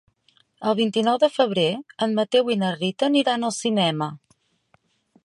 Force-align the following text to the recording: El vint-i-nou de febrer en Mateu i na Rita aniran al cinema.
El 0.69 0.75
vint-i-nou 0.79 1.19
de 1.23 1.29
febrer 1.35 1.67
en 2.07 2.17
Mateu 2.21 2.51
i 2.55 2.57
na 2.63 2.73
Rita 2.81 3.11
aniran 3.11 3.47
al 3.51 3.57
cinema. 3.59 4.09